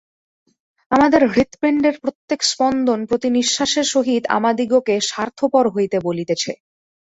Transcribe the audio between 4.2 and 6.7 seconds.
আমাদিগকে স্বার্থপর হইতে বলিতেছে।